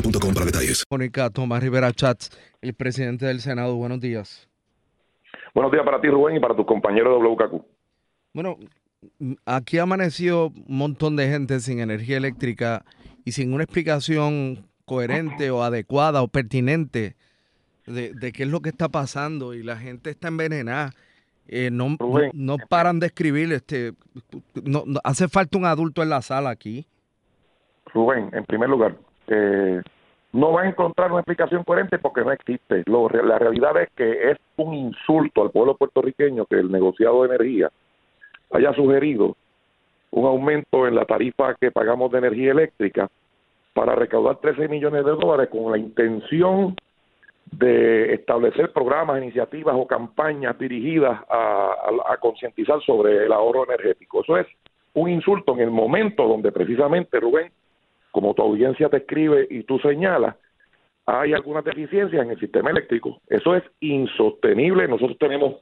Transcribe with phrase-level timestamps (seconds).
[0.00, 0.84] boostmobile.com para detalles.
[0.90, 2.30] Mónica Tomás Rivera Chats,
[2.62, 3.76] el presidente del Senado.
[3.76, 4.48] Buenos días.
[5.54, 7.64] Buenos días para ti, Rubén, y para tus compañeros de WKQ.
[8.34, 8.56] Bueno,
[9.44, 12.84] aquí ha amanecido un montón de gente sin energía eléctrica
[13.24, 17.16] y sin una explicación coherente o adecuada o pertinente
[17.86, 20.92] de, de qué es lo que está pasando y la gente está envenenada.
[21.50, 22.30] Eh, no, no, Rubén.
[22.34, 23.52] no paran de escribir.
[23.52, 23.92] Este,
[24.62, 26.86] no, no- hace falta un adulto en la sala aquí.
[27.86, 28.98] Rubén, en primer lugar,
[29.28, 29.82] eh,
[30.32, 32.82] no vas a encontrar una explicación coherente porque no existe.
[32.86, 37.34] Lo- la realidad es que es un insulto al pueblo puertorriqueño que el negociado de
[37.34, 37.70] energía
[38.52, 39.36] haya sugerido
[40.10, 43.08] un aumento en la tarifa que pagamos de energía eléctrica
[43.74, 46.74] para recaudar 13 millones de dólares con la intención
[47.50, 51.74] de establecer programas, iniciativas o campañas dirigidas a,
[52.08, 54.20] a- a concientizar sobre el ahorro energético.
[54.22, 54.46] Eso es
[54.94, 57.50] un insulto en el momento donde precisamente, Rubén,
[58.18, 60.34] como tu audiencia te escribe y tú señalas,
[61.06, 63.20] hay algunas deficiencias en el sistema eléctrico.
[63.28, 64.88] Eso es insostenible.
[64.88, 65.54] Nosotros tenemos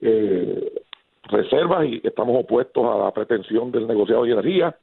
[0.00, 0.80] eh,
[1.24, 4.76] reservas y estamos opuestos a la pretensión del negociado de energía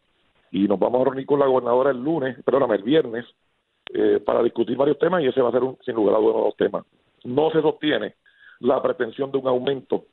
[0.51, 3.25] y nos vamos a reunir con la gobernadora el lunes, perdóname, el viernes,
[3.93, 6.35] eh, para discutir varios temas y ese va a ser un, sin lugar a dudas
[6.35, 6.83] uno de los temas.
[7.23, 8.15] No se sostiene
[8.59, 10.03] la pretensión de un aumento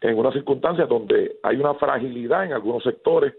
[0.00, 3.34] en unas circunstancias donde hay una fragilidad en algunos sectores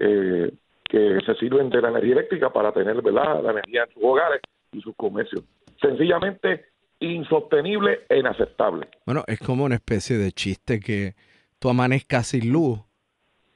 [0.00, 0.50] eh,
[0.88, 3.42] que se sirven de la energía eléctrica para tener ¿verdad?
[3.42, 4.40] la energía en sus hogares
[4.72, 5.42] y sus comercios.
[5.80, 6.66] Sencillamente
[7.00, 8.88] insostenible e inaceptable.
[9.04, 11.14] Bueno, es como una especie de chiste que
[11.58, 12.80] tú amanezcas sin luz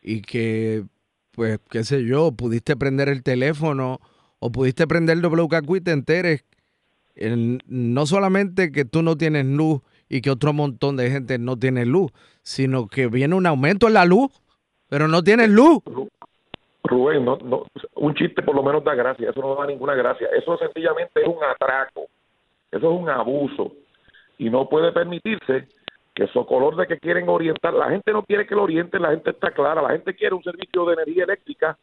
[0.02, 0.84] y que,
[1.32, 3.98] pues, qué sé yo, pudiste prender el teléfono
[4.38, 6.44] o pudiste prender el WKQ y te enteres
[7.14, 11.56] en- no solamente que tú no tienes luz y que otro montón de gente no
[11.58, 12.10] tiene luz,
[12.42, 14.30] sino que viene un aumento en la luz,
[14.88, 15.80] pero no tienes luz.
[16.84, 20.28] Rubén, no, no, un chiste por lo menos da gracia, eso no da ninguna gracia.
[20.36, 22.06] Eso sencillamente es un atraco,
[22.70, 23.72] eso es un abuso
[24.38, 25.68] y no puede permitirse
[26.14, 29.10] que eso color de que quieren orientar, la gente no quiere que lo orienten, la
[29.10, 31.76] gente está clara, la gente quiere un servicio de energía eléctrica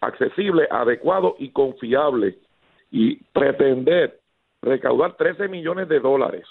[0.00, 2.38] accesible, adecuado y confiable
[2.90, 4.18] y pretender
[4.60, 6.44] recaudar 13 millones de dólares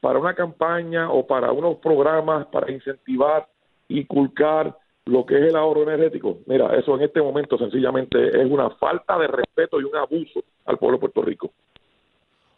[0.00, 3.46] para una campaña o para unos programas para incentivar,
[3.88, 4.76] inculcar
[5.08, 6.38] lo que es el ahorro energético.
[6.46, 10.78] Mira, eso en este momento sencillamente es una falta de respeto y un abuso al
[10.78, 11.50] pueblo de Puerto Rico.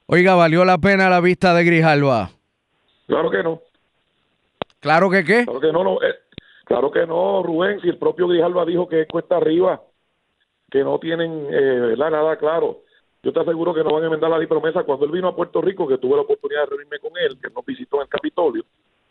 [0.07, 2.31] Oiga, ¿valió la pena la vista de Grijalba?
[3.07, 3.61] Claro que no.
[4.81, 5.45] Claro que qué.
[5.45, 6.15] Claro que no, no, eh,
[6.65, 9.81] claro que no, Rubén, si el propio Grijalva dijo que es cuesta arriba,
[10.69, 12.81] que no tienen eh, nada claro.
[13.23, 14.83] Yo te aseguro que no van a enmendar la ley promesa.
[14.83, 17.51] Cuando él vino a Puerto Rico, que tuve la oportunidad de reunirme con él, que
[17.51, 18.65] nos visitó en el Capitolio,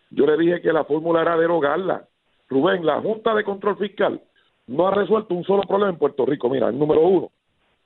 [0.10, 2.06] yo le dije que la fórmula era derogarla.
[2.50, 4.22] Rubén, la Junta de Control Fiscal
[4.68, 6.50] no ha resuelto un solo problema en Puerto Rico.
[6.50, 7.32] Mira, número uno,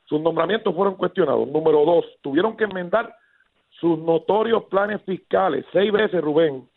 [0.06, 1.48] sus nombramientos fueron cuestionados.
[1.48, 3.14] Número dos, tuvieron que enmendar
[3.80, 5.66] sus notorios planes fiscales.
[5.72, 6.68] Seis veces, Rubén,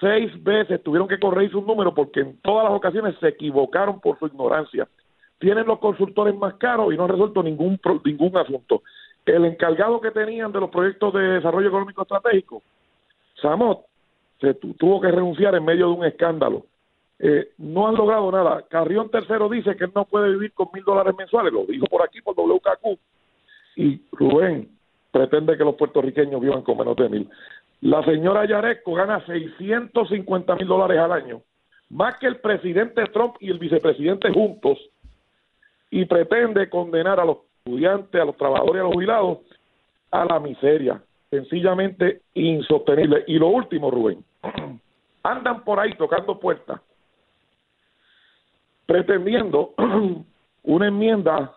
[0.00, 4.18] seis veces tuvieron que corregir sus números porque en todas las ocasiones se equivocaron por
[4.18, 4.88] su ignorancia.
[5.38, 8.82] tienen los consultores más caros y no han resuelto ningún, ningún asunto.
[9.24, 12.62] El encargado que tenían de los proyectos de desarrollo económico estratégico,
[13.40, 13.80] Samot,
[14.38, 16.66] se tu- tuvo que renunciar en medio de un escándalo.
[17.22, 18.64] Eh, no han logrado nada.
[18.68, 22.02] Carrión tercero dice que él no puede vivir con mil dólares mensuales, lo dijo por
[22.02, 22.98] aquí por WKQ.
[23.76, 24.70] Y Rubén
[25.10, 27.30] pretende que los puertorriqueños vivan con menos de mil.
[27.82, 31.42] La señora Yaresco gana 650 mil dólares al año,
[31.90, 34.78] más que el presidente Trump y el vicepresidente juntos,
[35.90, 39.38] y pretende condenar a los estudiantes, a los trabajadores y a los jubilados
[40.10, 41.02] a la miseria.
[41.30, 43.24] Sencillamente insostenible.
[43.26, 44.24] Y lo último, Rubén,
[45.22, 46.80] andan por ahí tocando puertas,
[48.90, 49.72] pretendiendo
[50.64, 51.54] una enmienda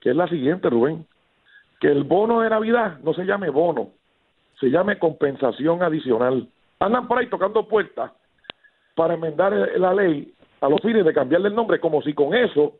[0.00, 1.06] que es la siguiente, Rubén,
[1.78, 3.90] que el bono de Navidad no se llame bono,
[4.58, 6.48] se llame compensación adicional.
[6.80, 8.10] Andan por ahí tocando puertas
[8.96, 12.74] para enmendar la ley a los fines de cambiarle el nombre, como si con eso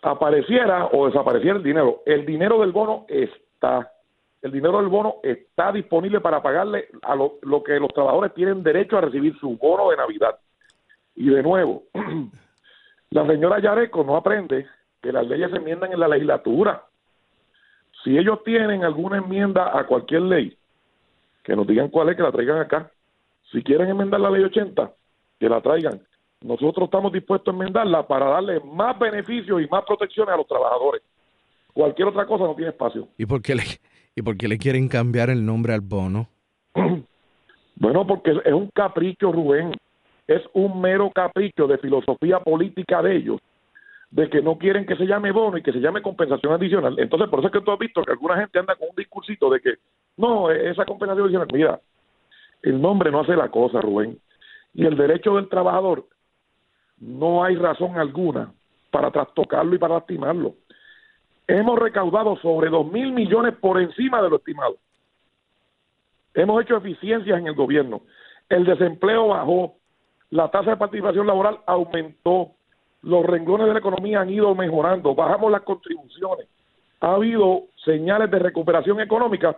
[0.00, 2.00] apareciera o desapareciera el dinero.
[2.06, 3.92] El dinero del bono está.
[4.40, 8.62] El dinero del bono está disponible para pagarle a lo, lo que los trabajadores tienen
[8.62, 10.38] derecho a recibir su bono de Navidad.
[11.14, 11.82] Y de nuevo,
[13.10, 14.66] la señora Yareco no aprende
[15.02, 16.84] que las leyes se enmiendan en la legislatura.
[18.02, 20.56] Si ellos tienen alguna enmienda a cualquier ley,
[21.42, 22.90] que nos digan cuál es, que la traigan acá.
[23.52, 24.90] Si quieren enmendar la ley 80,
[25.38, 26.00] que la traigan.
[26.40, 31.02] Nosotros estamos dispuestos a enmendarla para darle más beneficios y más protecciones a los trabajadores.
[31.72, 33.08] Cualquier otra cosa no tiene espacio.
[33.18, 33.62] ¿Y por qué le,
[34.14, 36.28] y por qué le quieren cambiar el nombre al bono?
[37.76, 39.72] Bueno, porque es un capricho, Rubén.
[40.26, 43.40] Es un mero capricho de filosofía política de ellos,
[44.10, 46.98] de que no quieren que se llame bono y que se llame compensación adicional.
[46.98, 49.50] Entonces, por eso es que tú has visto que alguna gente anda con un discursito
[49.50, 49.74] de que,
[50.16, 51.80] no, esa compensación adicional, mira,
[52.62, 54.18] el nombre no hace la cosa, Rubén.
[54.72, 56.06] Y el derecho del trabajador,
[56.98, 58.52] no hay razón alguna
[58.90, 60.54] para trastocarlo y para lastimarlo.
[61.46, 64.76] Hemos recaudado sobre dos mil millones por encima de lo estimado.
[66.32, 68.02] Hemos hecho eficiencias en el gobierno.
[68.48, 69.76] El desempleo bajó,
[70.34, 72.50] la tasa de participación laboral aumentó,
[73.02, 76.48] los renglones de la economía han ido mejorando, bajamos las contribuciones,
[77.00, 79.56] ha habido señales de recuperación económica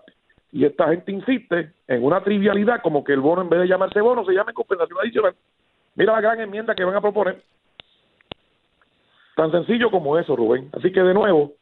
[0.53, 4.03] y esta gente insiste en una trivialidad como que el bono en vez de llamarse
[4.03, 5.35] bono se llame compensación adicional.
[5.95, 7.43] Mira la gran enmienda que van a proponer.
[9.35, 10.69] Tan sencillo como eso, Rubén.
[10.75, 11.53] Así que de nuevo,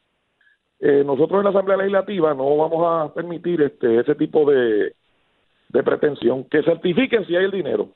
[0.81, 4.93] eh, nosotros en la Asamblea Legislativa no vamos a permitir este ese tipo de,
[5.69, 6.43] de pretensión.
[6.51, 7.91] Que certifiquen si hay el dinero.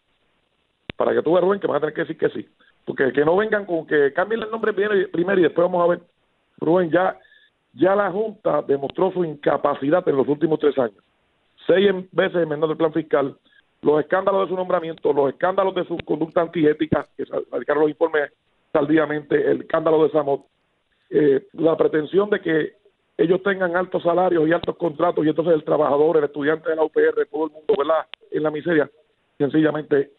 [0.99, 2.49] Para que tú veas, Rubén, que van a tener que decir que sí.
[2.85, 6.01] Porque que no vengan con que cambien el nombre primero, y después vamos a ver.
[6.59, 7.17] Rubén, ya,
[7.73, 10.99] ya la Junta demostró su incapacidad en los últimos tres años.
[11.69, 13.37] Seis veces enmendando el plan fiscal,
[13.83, 18.33] los escándalos de su nombramiento, los escándalos de su conducta antiética, que radicaron los informes
[18.73, 20.47] tardíamente, el escándalo de Samot,
[21.11, 22.73] eh, la pretensión de que
[23.17, 26.83] ellos tengan altos salarios y altos contratos y entonces el trabajador, el estudiante de la
[26.83, 28.91] UPR, todo el mundo, ¿verdad?, en la miseria,
[29.39, 30.11] sencillamente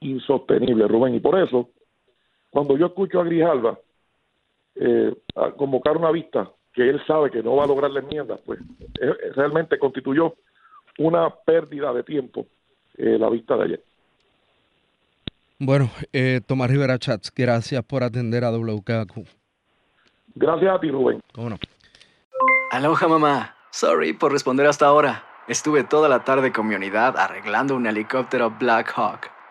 [0.00, 1.14] insostenible, Rubén.
[1.14, 1.70] Y por eso,
[2.50, 3.78] cuando yo escucho a Grijalva
[4.74, 8.38] eh, a convocar una vista que él sabe que no va a lograr la enmienda,
[8.44, 8.60] pues
[9.00, 10.34] eh, realmente constituyó
[10.98, 12.46] una pérdida de tiempo
[12.96, 13.84] eh, la vista de ayer.
[15.58, 19.26] Bueno, eh, Tomás Rivera Chats, gracias por atender a WKQ.
[20.36, 21.20] Gracias a ti, Rubén.
[21.32, 21.58] ¿Cómo no?
[22.70, 23.56] Aloha mamá.
[23.70, 25.24] Sorry por responder hasta ahora.
[25.48, 29.37] Estuve toda la tarde con mi unidad arreglando un helicóptero Black Hawk.